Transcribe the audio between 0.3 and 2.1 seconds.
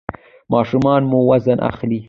ماشوم مو وزن اخلي؟